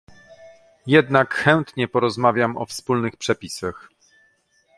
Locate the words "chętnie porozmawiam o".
1.33-2.65